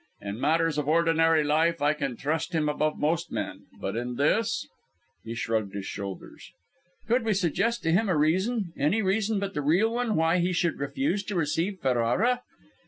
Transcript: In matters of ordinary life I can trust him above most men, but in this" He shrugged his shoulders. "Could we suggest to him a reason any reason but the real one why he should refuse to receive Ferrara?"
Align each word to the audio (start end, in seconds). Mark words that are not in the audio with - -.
In 0.19 0.39
matters 0.41 0.79
of 0.79 0.87
ordinary 0.87 1.43
life 1.43 1.79
I 1.79 1.93
can 1.93 2.17
trust 2.17 2.53
him 2.55 2.67
above 2.67 2.97
most 2.97 3.31
men, 3.31 3.67
but 3.79 3.95
in 3.95 4.15
this" 4.15 4.67
He 5.23 5.35
shrugged 5.35 5.75
his 5.75 5.85
shoulders. 5.85 6.53
"Could 7.07 7.23
we 7.23 7.35
suggest 7.35 7.83
to 7.83 7.91
him 7.91 8.09
a 8.09 8.17
reason 8.17 8.73
any 8.75 9.03
reason 9.03 9.39
but 9.39 9.53
the 9.53 9.61
real 9.61 9.93
one 9.93 10.15
why 10.15 10.39
he 10.39 10.53
should 10.53 10.79
refuse 10.79 11.21
to 11.25 11.35
receive 11.35 11.81
Ferrara?" 11.81 12.41